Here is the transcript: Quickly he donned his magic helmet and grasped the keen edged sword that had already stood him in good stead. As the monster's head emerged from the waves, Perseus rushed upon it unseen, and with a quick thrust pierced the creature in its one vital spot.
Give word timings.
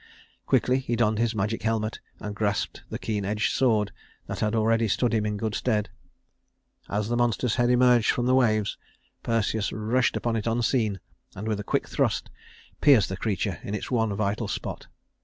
Quickly 0.47 0.79
he 0.79 0.95
donned 0.95 1.19
his 1.19 1.35
magic 1.35 1.61
helmet 1.61 1.99
and 2.19 2.35
grasped 2.35 2.81
the 2.89 2.97
keen 2.97 3.23
edged 3.23 3.53
sword 3.53 3.91
that 4.25 4.39
had 4.39 4.55
already 4.55 4.87
stood 4.87 5.13
him 5.13 5.27
in 5.27 5.37
good 5.37 5.53
stead. 5.53 5.91
As 6.89 7.07
the 7.07 7.15
monster's 7.15 7.53
head 7.57 7.69
emerged 7.69 8.09
from 8.09 8.25
the 8.25 8.33
waves, 8.33 8.79
Perseus 9.21 9.71
rushed 9.71 10.17
upon 10.17 10.35
it 10.35 10.47
unseen, 10.47 10.99
and 11.35 11.47
with 11.47 11.59
a 11.59 11.63
quick 11.63 11.87
thrust 11.87 12.31
pierced 12.81 13.09
the 13.09 13.15
creature 13.15 13.59
in 13.61 13.75
its 13.75 13.91
one 13.91 14.15
vital 14.15 14.47
spot. 14.47 14.87